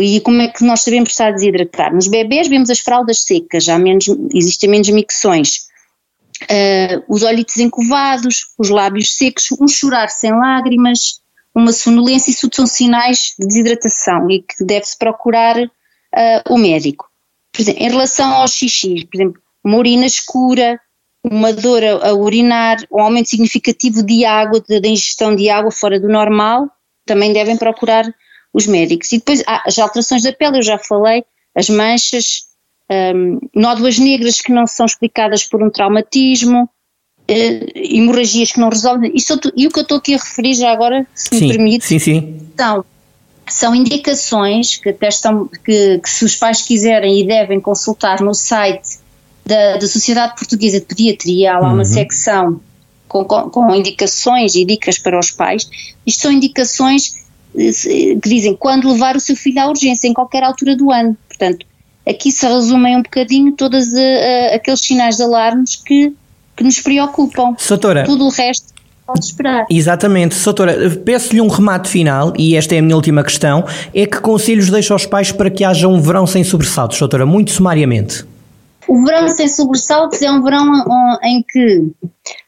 E 0.00 0.20
como 0.20 0.42
é 0.42 0.46
que 0.46 0.62
nós 0.64 0.82
sabemos 0.82 1.10
estar 1.10 1.28
a 1.28 1.32
desidratar? 1.32 1.92
Nos 1.92 2.06
bebés 2.06 2.46
vemos 2.46 2.70
as 2.70 2.78
fraldas 2.78 3.24
secas, 3.24 3.68
há 3.68 3.80
menos, 3.80 4.06
existem 4.32 4.70
menos 4.70 4.88
micções 4.90 5.67
uh, 6.44 7.04
os 7.08 7.22
olhitos 7.22 7.56
encovados, 7.58 8.54
os 8.58 8.68
lábios 8.68 9.16
secos, 9.16 9.48
um 9.60 9.68
chorar 9.68 10.08
sem 10.08 10.32
lágrimas, 10.32 11.20
uma 11.54 11.72
sonolência, 11.72 12.30
isso 12.30 12.48
são 12.52 12.66
sinais 12.66 13.34
de 13.38 13.46
desidratação 13.46 14.30
e 14.30 14.42
que 14.42 14.64
deve-se 14.64 14.96
procurar 14.96 15.56
uh, 15.58 15.68
o 16.48 16.56
médico. 16.56 17.08
Por 17.52 17.62
exemplo, 17.62 17.82
em 17.82 17.90
relação 17.90 18.32
ao 18.32 18.46
xixi, 18.46 19.06
por 19.06 19.16
exemplo, 19.16 19.42
uma 19.64 19.76
urina 19.76 20.06
escura, 20.06 20.80
uma 21.24 21.52
dor 21.52 21.82
a, 21.82 22.08
a 22.08 22.14
urinar, 22.14 22.76
um 22.90 23.00
aumento 23.00 23.28
significativo 23.28 24.02
de 24.02 24.24
água, 24.24 24.60
da 24.60 24.88
ingestão 24.88 25.34
de 25.34 25.50
água 25.50 25.70
fora 25.70 25.98
do 25.98 26.08
normal, 26.08 26.70
também 27.04 27.32
devem 27.32 27.56
procurar 27.56 28.04
os 28.52 28.66
médicos. 28.66 29.12
E 29.12 29.18
depois 29.18 29.42
ah, 29.46 29.62
as 29.66 29.78
alterações 29.78 30.22
da 30.22 30.32
pele, 30.32 30.58
eu 30.58 30.62
já 30.62 30.78
falei, 30.78 31.24
as 31.54 31.68
manchas, 31.68 32.47
um, 32.90 33.38
nódoas 33.54 33.98
negras 33.98 34.40
que 34.40 34.52
não 34.52 34.66
são 34.66 34.86
explicadas 34.86 35.44
por 35.44 35.62
um 35.62 35.70
traumatismo, 35.70 36.62
uh, 36.62 37.66
hemorragias 37.74 38.52
que 38.52 38.60
não 38.60 38.68
resolvem. 38.68 39.12
Isso, 39.14 39.38
e 39.56 39.66
o 39.66 39.70
que 39.70 39.78
eu 39.78 39.82
estou 39.82 39.98
aqui 39.98 40.14
a 40.14 40.18
referir 40.18 40.54
já 40.54 40.72
agora, 40.72 41.06
se 41.14 41.28
sim, 41.28 41.40
me 41.40 41.48
permite, 41.48 41.84
sim, 41.84 41.98
sim. 41.98 42.40
São, 42.56 42.84
são 43.48 43.74
indicações 43.74 44.76
que, 44.76 44.96
estão, 45.02 45.48
que, 45.64 45.98
que 45.98 46.10
se 46.10 46.24
os 46.24 46.36
pais 46.36 46.62
quiserem 46.62 47.20
e 47.20 47.26
devem 47.26 47.60
consultar 47.60 48.20
no 48.20 48.34
site 48.34 48.98
da, 49.44 49.76
da 49.76 49.86
Sociedade 49.86 50.34
Portuguesa 50.36 50.80
de 50.80 50.86
Pediatria, 50.86 51.54
há 51.54 51.58
lá 51.58 51.68
uhum. 51.68 51.74
uma 51.74 51.84
secção 51.84 52.60
com, 53.06 53.24
com, 53.24 53.48
com, 53.48 53.74
indicações 53.74 54.54
e 54.54 54.64
dicas 54.64 54.98
para 54.98 55.18
os 55.18 55.30
pais. 55.30 55.68
Isto 56.06 56.22
são 56.22 56.32
indicações 56.32 57.14
eh, 57.56 58.16
que 58.22 58.28
dizem 58.28 58.54
quando 58.54 58.92
levar 58.92 59.16
o 59.16 59.20
seu 59.20 59.34
filho 59.34 59.60
à 59.60 59.66
urgência, 59.68 60.06
em 60.06 60.12
qualquer 60.12 60.42
altura 60.42 60.76
do 60.76 60.92
ano. 60.92 61.16
Portanto, 61.26 61.66
aqui 62.08 62.30
se 62.30 62.46
resumem 62.46 62.96
um 62.96 63.02
bocadinho 63.02 63.52
todos 63.52 63.88
uh, 63.88 63.96
uh, 63.96 64.54
aqueles 64.54 64.80
sinais 64.80 65.16
de 65.16 65.22
alarmes 65.22 65.76
que, 65.76 66.14
que 66.56 66.64
nos 66.64 66.80
preocupam. 66.80 67.54
Soutora, 67.58 68.04
Tudo 68.04 68.26
o 68.26 68.30
resto 68.30 68.72
pode 69.06 69.24
esperar. 69.24 69.66
Exatamente. 69.70 70.34
Soutora, 70.34 70.90
peço-lhe 71.04 71.40
um 71.40 71.48
remate 71.48 71.88
final, 71.88 72.32
e 72.36 72.56
esta 72.56 72.74
é 72.74 72.78
a 72.78 72.82
minha 72.82 72.96
última 72.96 73.22
questão, 73.24 73.64
é 73.94 74.06
que 74.06 74.20
conselhos 74.20 74.70
deixa 74.70 74.92
aos 74.92 75.06
pais 75.06 75.32
para 75.32 75.50
que 75.50 75.64
haja 75.64 75.88
um 75.88 76.00
verão 76.00 76.26
sem 76.26 76.44
sobressaltos, 76.44 76.98
Soutora, 76.98 77.24
muito 77.24 77.50
sumariamente? 77.50 78.24
O 78.86 79.04
verão 79.04 79.28
sem 79.28 79.46
sobressaltos 79.48 80.22
é 80.22 80.30
um 80.30 80.42
verão 80.42 80.66
em 81.22 81.44
que, 81.46 81.90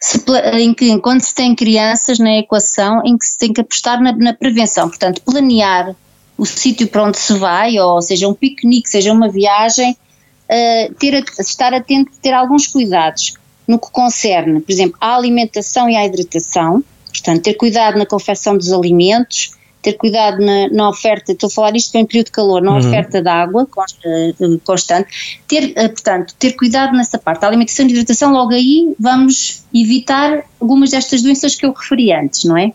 se, 0.01 0.25
em 0.55 0.73
que 0.73 0.99
quando 1.01 1.21
se 1.21 1.35
tem 1.35 1.55
crianças 1.55 2.19
na 2.19 2.39
equação, 2.39 3.03
em 3.05 3.17
que 3.19 3.27
se 3.27 3.37
tem 3.37 3.53
que 3.53 3.61
apostar 3.61 4.03
na, 4.03 4.13
na 4.17 4.33
prevenção, 4.33 4.89
portanto, 4.89 5.21
planear 5.21 5.95
o 6.41 6.47
sítio 6.47 6.89
para 6.89 7.05
onde 7.05 7.19
se 7.19 7.35
vai, 7.35 7.79
ou 7.79 8.01
seja 8.01 8.27
um 8.27 8.33
piquenique, 8.33 8.89
seja 8.89 9.13
uma 9.13 9.29
viagem, 9.29 9.93
uh, 9.93 10.95
ter, 10.95 11.23
estar 11.39 11.75
atento, 11.75 12.11
ter 12.23 12.33
alguns 12.33 12.67
cuidados 12.67 13.35
no 13.69 13.79
que 13.79 13.91
concerne, 13.91 14.59
por 14.63 14.73
exemplo, 14.73 14.97
à 14.99 15.15
alimentação 15.15 15.87
e 15.91 15.97
à 15.97 16.07
hidratação, 16.07 16.83
portanto, 17.09 17.43
ter 17.43 17.55
cuidado 17.55 17.99
na 17.99 18.07
confecção 18.07 18.57
dos 18.57 18.73
alimentos, 18.73 19.51
ter 19.83 19.93
cuidado 19.93 20.39
na, 20.43 20.69
na, 20.71 20.89
oferta, 20.89 21.33
estou 21.33 21.49
a 21.49 21.51
falar 21.51 21.77
isto 21.77 21.95
em 21.97 22.07
período 22.07 22.27
de 22.27 22.33
calor, 22.33 22.63
na 22.63 22.73
uhum. 22.73 22.79
oferta 22.79 23.21
de 23.21 23.29
água 23.29 23.69
eh, 24.07 24.33
constante, 24.65 25.43
ter, 25.47 25.73
eh, 25.77 25.89
portanto, 25.89 26.35
ter 26.39 26.53
cuidado 26.53 26.97
nessa 26.97 27.19
parte. 27.19 27.45
A 27.45 27.49
alimentação 27.49 27.87
e 27.87 27.91
hidratação, 27.91 28.33
logo 28.33 28.53
aí 28.53 28.95
vamos 28.99 29.63
evitar 29.75 30.43
algumas 30.59 30.91
destas 30.91 31.23
doenças 31.23 31.55
que 31.55 31.67
eu 31.67 31.73
referi 31.73 32.13
antes, 32.13 32.45
não 32.45 32.57
é? 32.57 32.73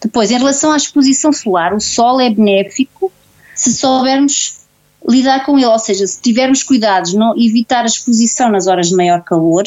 Depois, 0.00 0.30
em 0.30 0.38
relação 0.38 0.72
à 0.72 0.76
exposição 0.76 1.32
solar, 1.32 1.74
o 1.74 1.80
sol 1.80 2.20
é 2.20 2.30
benéfico 2.30 3.12
se 3.54 3.72
soubermos 3.74 4.60
lidar 5.08 5.44
com 5.44 5.56
ele, 5.58 5.66
ou 5.66 5.78
seja, 5.78 6.06
se 6.06 6.20
tivermos 6.20 6.62
cuidados, 6.62 7.14
não 7.14 7.34
evitar 7.36 7.82
a 7.82 7.86
exposição 7.86 8.50
nas 8.50 8.66
horas 8.66 8.88
de 8.88 8.96
maior 8.96 9.22
calor, 9.22 9.64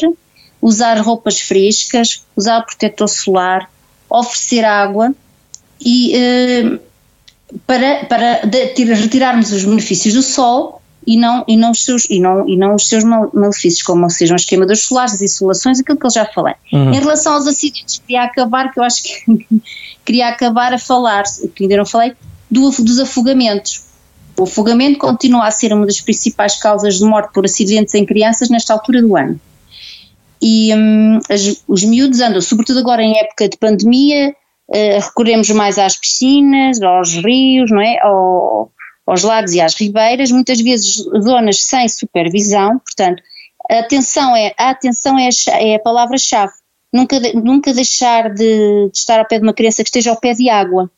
usar 0.60 0.98
roupas 1.00 1.40
frescas, 1.40 2.24
usar 2.36 2.62
protetor 2.62 3.08
solar, 3.08 3.70
oferecer 4.08 4.64
água, 4.64 5.14
e 5.80 6.14
uh, 6.16 6.80
para, 7.66 8.04
para 8.06 8.46
de, 8.46 8.84
retirarmos 8.84 9.52
os 9.52 9.64
benefícios 9.64 10.14
do 10.14 10.22
sol 10.22 10.80
e 11.06 11.16
não, 11.16 11.44
e 11.46 11.56
não, 11.56 11.70
os, 11.70 11.84
seus, 11.84 12.08
e 12.08 12.20
não, 12.20 12.48
e 12.48 12.56
não 12.56 12.74
os 12.74 12.88
seus 12.88 13.04
malefícios, 13.04 13.82
como 13.82 14.08
sejam 14.08 14.34
as 14.34 14.44
queimaduras 14.44 14.82
solares, 14.82 15.14
as 15.14 15.22
insolações, 15.22 15.80
aquilo 15.80 15.98
que 15.98 16.06
eu 16.06 16.10
já 16.10 16.26
falei. 16.26 16.54
Uhum. 16.72 16.92
Em 16.92 17.00
relação 17.00 17.34
aos 17.34 17.46
acidentes, 17.46 17.98
queria 17.98 18.22
acabar, 18.22 18.72
que 18.72 18.80
eu 18.80 18.84
acho 18.84 19.02
que 19.02 19.46
queria 20.04 20.28
acabar 20.28 20.72
a 20.72 20.78
falar, 20.78 21.24
que 21.54 21.64
ainda 21.64 21.76
não 21.76 21.86
falei, 21.86 22.14
do, 22.50 22.70
dos 22.70 22.98
afogamentos. 22.98 23.84
O 24.38 24.44
afogamento 24.44 24.98
continua 24.98 25.46
a 25.46 25.50
ser 25.50 25.72
uma 25.72 25.86
das 25.86 26.00
principais 26.00 26.56
causas 26.56 26.98
de 26.98 27.04
morte 27.04 27.32
por 27.32 27.44
acidentes 27.44 27.94
em 27.94 28.04
crianças 28.04 28.48
nesta 28.48 28.72
altura 28.72 29.00
do 29.00 29.16
ano. 29.16 29.40
E 30.42 30.74
hum, 30.74 31.20
as, 31.30 31.62
os 31.66 31.84
miúdos 31.84 32.20
andam, 32.20 32.40
sobretudo 32.40 32.80
agora 32.80 33.02
em 33.02 33.18
época 33.18 33.48
de 33.48 33.56
pandemia, 33.56 34.34
uh, 34.68 35.00
recorremos 35.00 35.48
mais 35.50 35.78
às 35.78 35.96
piscinas, 35.96 36.82
aos 36.82 37.14
rios, 37.14 37.70
não 37.70 37.80
é? 37.80 37.98
Ao, 38.02 38.70
aos 39.06 39.22
lagos 39.22 39.52
e 39.52 39.60
às 39.60 39.74
ribeiras, 39.74 40.30
muitas 40.30 40.60
vezes 40.60 41.04
zonas 41.22 41.62
sem 41.62 41.88
supervisão, 41.88 42.78
portanto, 42.78 43.22
a 43.70 43.78
atenção 43.80 44.36
é, 44.36 44.54
a 44.58 44.70
atenção 44.70 45.18
é 45.18 45.28
a, 45.28 45.60
é 45.60 45.74
a 45.76 45.78
palavra-chave. 45.78 46.52
Nunca, 46.92 47.18
nunca 47.34 47.74
deixar 47.74 48.32
de, 48.32 48.88
de, 48.90 48.96
estar 48.96 49.18
ao 49.18 49.26
pé 49.26 49.38
de 49.38 49.42
uma 49.42 49.52
criança 49.52 49.82
que 49.82 49.88
esteja 49.88 50.10
ao 50.10 50.20
pé 50.20 50.32
de 50.32 50.48
água 50.48 50.90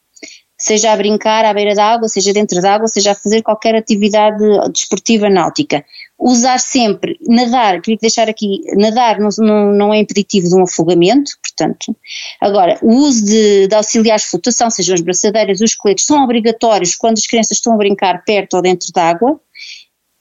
seja 0.58 0.92
a 0.92 0.96
brincar 0.96 1.44
à 1.44 1.52
beira 1.52 1.74
da 1.74 1.84
água, 1.84 2.08
seja 2.08 2.32
dentro 2.32 2.60
da 2.60 2.74
água, 2.74 2.88
seja 2.88 3.12
a 3.12 3.14
fazer 3.14 3.42
qualquer 3.42 3.74
atividade 3.74 4.42
desportiva 4.72 5.28
náutica. 5.28 5.84
Usar 6.18 6.58
sempre, 6.58 7.18
nadar, 7.28 7.80
queria 7.82 7.98
deixar 8.00 8.28
aqui, 8.28 8.62
nadar 8.74 9.18
não, 9.20 9.28
não, 9.38 9.72
não 9.72 9.94
é 9.94 9.98
impeditivo 9.98 10.48
de 10.48 10.54
um 10.54 10.62
afogamento, 10.62 11.32
portanto. 11.42 11.94
Agora, 12.40 12.78
o 12.82 12.90
uso 12.90 13.26
de, 13.26 13.68
de 13.68 13.74
auxiliares 13.74 14.22
de 14.22 14.30
flutuação, 14.30 14.70
sejam 14.70 14.94
as 14.94 15.02
braçadeiras, 15.02 15.60
os 15.60 15.74
coletes, 15.74 16.06
são 16.06 16.24
obrigatórios 16.24 16.94
quando 16.94 17.18
as 17.18 17.26
crianças 17.26 17.58
estão 17.58 17.74
a 17.74 17.76
brincar 17.76 18.24
perto 18.24 18.54
ou 18.54 18.62
dentro 18.62 18.90
da 18.94 19.04
água. 19.04 19.38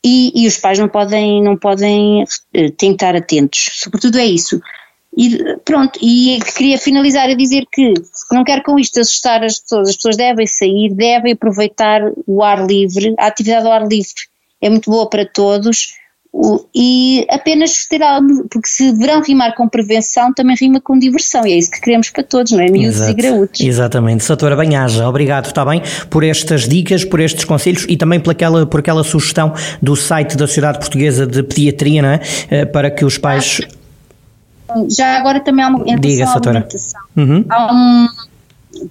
E, 0.06 0.44
e 0.44 0.48
os 0.48 0.58
pais 0.58 0.78
não 0.78 0.88
podem, 0.88 1.42
não 1.42 1.58
podem 1.58 2.24
uh, 2.24 2.72
tentar 2.78 3.16
atentos. 3.16 3.70
Sobretudo 3.74 4.20
é 4.20 4.26
isso. 4.26 4.62
E 5.18 5.58
pronto, 5.64 5.98
e 6.02 6.40
queria 6.56 6.78
finalizar 6.78 7.30
a 7.30 7.36
dizer 7.36 7.66
que 7.72 7.94
não 8.32 8.44
quero 8.44 8.62
com 8.64 8.78
isto 8.78 9.00
assustar 9.00 9.44
as 9.44 9.60
pessoas, 9.60 9.90
as 9.90 9.96
pessoas 9.96 10.18
devem 10.18 10.46
sair, 10.46 10.94
devem 10.94 11.32
aproveitar 11.32 12.02
o 12.28 12.44
ar 12.44 12.68
livre, 12.68 13.16
a 13.18 13.28
atividade 13.28 13.66
ao 13.66 13.72
ar 13.72 13.88
livre 13.88 14.35
é 14.62 14.70
muito 14.70 14.90
boa 14.90 15.10
para 15.10 15.26
todos 15.26 15.96
e 16.74 17.26
apenas 17.30 17.86
ter 17.88 18.04
algo, 18.04 18.46
porque 18.50 18.68
se 18.68 18.92
verão 18.94 19.22
rimar 19.22 19.56
com 19.56 19.70
prevenção, 19.70 20.34
também 20.34 20.56
rima 20.60 20.82
com 20.82 21.00
diversão, 21.00 21.48
e 21.48 21.54
é 21.54 21.58
isso 21.58 21.72
que 21.72 21.80
queremos 21.80 22.10
para 22.10 22.24
todos, 22.24 22.52
não 22.52 22.60
é? 22.60 22.66
Miúdos 22.66 22.98
Exato. 22.98 23.12
e 23.12 23.14
graúdos. 23.14 23.62
Exatamente. 23.62 24.24
Satora 24.24 24.56
Banhaja, 24.56 25.08
obrigado, 25.08 25.46
está 25.46 25.64
bem, 25.64 25.82
por 26.10 26.24
estas 26.24 26.68
dicas, 26.68 27.06
por 27.06 27.22
estes 27.22 27.46
conselhos 27.46 27.86
e 27.88 27.96
também 27.96 28.20
por 28.20 28.32
aquela, 28.32 28.66
por 28.66 28.82
aquela 28.82 29.04
sugestão 29.04 29.54
do 29.82 29.96
site 29.96 30.36
da 30.36 30.46
Sociedade 30.46 30.80
Portuguesa 30.80 31.26
de 31.26 31.42
Pediatria, 31.42 32.02
não 32.02 32.10
é? 32.10 32.20
Eh, 32.50 32.66
para 32.66 32.92
que 32.92 33.06
os 33.06 33.18
pais. 33.18 33.62
Já 34.90 35.18
agora 35.18 35.40
também 35.40 35.64
há 35.64 35.70
uma 35.70 35.86
Diga, 35.86 36.28
alimentação. 36.28 37.00
Uhum. 37.16 37.46
Há 37.48 37.74
um, 37.74 38.08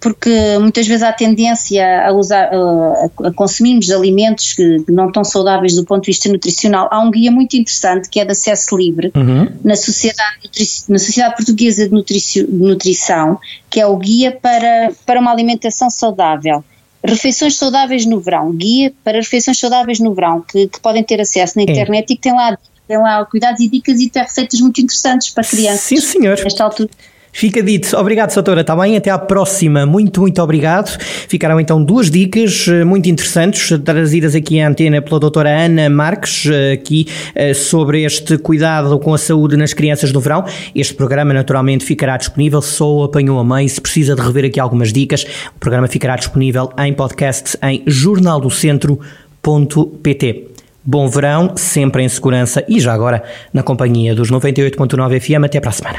porque 0.00 0.58
muitas 0.58 0.86
vezes 0.86 1.02
há 1.02 1.12
tendência 1.12 2.06
a 2.06 2.12
usar, 2.12 2.50
a, 2.52 3.32
consumirmos 3.34 3.90
alimentos 3.90 4.52
que, 4.52 4.84
não 4.88 5.08
estão 5.08 5.24
saudáveis 5.24 5.74
do 5.74 5.84
ponto 5.84 6.02
de 6.02 6.06
vista 6.06 6.28
nutricional. 6.28 6.88
Há 6.90 7.00
um 7.00 7.10
guia 7.10 7.30
muito 7.30 7.54
interessante 7.56 8.08
que 8.08 8.20
é 8.20 8.24
de 8.24 8.32
acesso 8.32 8.76
livre 8.76 9.12
uhum. 9.14 9.48
na, 9.62 9.76
Sociedade, 9.76 10.50
na 10.88 10.98
Sociedade 10.98 11.36
Portuguesa 11.36 11.88
de, 11.88 12.02
de 12.02 12.52
Nutrição, 12.52 13.38
que 13.68 13.80
é 13.80 13.86
o 13.86 13.96
guia 13.96 14.32
para, 14.32 14.92
para 15.04 15.20
uma 15.20 15.30
alimentação 15.30 15.90
saudável. 15.90 16.64
Refeições 17.02 17.56
saudáveis 17.56 18.06
no 18.06 18.18
verão, 18.18 18.52
guia 18.52 18.92
para 19.04 19.18
refeições 19.18 19.58
saudáveis 19.58 20.00
no 20.00 20.14
verão, 20.14 20.40
que, 20.40 20.68
que 20.68 20.80
podem 20.80 21.02
ter 21.02 21.20
acesso 21.20 21.56
na 21.56 21.62
internet 21.62 22.10
e 22.10 22.16
que 22.16 22.22
tem 22.22 22.32
lá 22.32 22.56
tem 22.86 22.98
lá 22.98 23.24
cuidados 23.24 23.60
e 23.60 23.68
dicas 23.68 23.98
e 23.98 24.10
tem 24.10 24.22
receitas 24.22 24.60
muito 24.60 24.78
interessantes 24.78 25.30
para 25.30 25.42
crianças. 25.42 25.80
Sim, 25.80 26.00
senhor. 26.00 26.38
Nesta 26.42 26.64
altura. 26.64 26.90
Fica 27.34 27.60
dito. 27.60 27.94
Obrigado, 27.96 28.30
Satora. 28.30 28.60
Está 28.60 28.76
bem? 28.76 28.96
Até 28.96 29.10
à 29.10 29.18
próxima. 29.18 29.84
Muito, 29.84 30.20
muito 30.20 30.40
obrigado. 30.40 30.96
Ficaram 31.26 31.58
então 31.58 31.82
duas 31.82 32.08
dicas 32.08 32.68
eh, 32.68 32.84
muito 32.84 33.08
interessantes, 33.08 33.76
trazidas 33.84 34.36
aqui 34.36 34.60
à 34.60 34.68
antena 34.68 35.02
pela 35.02 35.18
doutora 35.18 35.50
Ana 35.50 35.90
Marques, 35.90 36.46
eh, 36.46 36.74
aqui 36.74 37.08
eh, 37.34 37.52
sobre 37.52 38.04
este 38.04 38.38
cuidado 38.38 38.96
com 39.00 39.12
a 39.12 39.18
saúde 39.18 39.56
nas 39.56 39.74
crianças 39.74 40.12
no 40.12 40.20
verão. 40.20 40.44
Este 40.76 40.94
programa, 40.94 41.34
naturalmente, 41.34 41.84
ficará 41.84 42.16
disponível. 42.16 42.62
Só 42.62 43.02
apanhou 43.02 43.40
a 43.40 43.44
mãe. 43.44 43.66
Se 43.66 43.80
precisa 43.80 44.14
de 44.14 44.22
rever 44.22 44.44
aqui 44.44 44.60
algumas 44.60 44.92
dicas, 44.92 45.26
o 45.56 45.58
programa 45.58 45.88
ficará 45.88 46.14
disponível 46.14 46.70
em 46.78 46.94
podcast 46.94 47.58
em 47.64 47.82
jornaldocentro.pt. 47.84 50.44
Bom 50.84 51.08
verão, 51.08 51.56
sempre 51.56 52.04
em 52.04 52.08
segurança 52.08 52.62
e 52.68 52.78
já 52.78 52.92
agora 52.92 53.24
na 53.52 53.64
companhia 53.64 54.14
dos 54.14 54.30
98.9 54.30 55.20
FM. 55.20 55.46
Até 55.46 55.58
para 55.58 55.70
a 55.70 55.72
semana. 55.72 55.98